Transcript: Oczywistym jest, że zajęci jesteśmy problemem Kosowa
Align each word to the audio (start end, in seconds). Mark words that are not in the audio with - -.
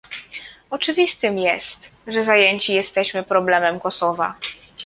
Oczywistym 0.69 1.37
jest, 1.39 1.89
że 2.07 2.25
zajęci 2.25 2.73
jesteśmy 2.73 3.23
problemem 3.23 3.79
Kosowa 3.79 4.35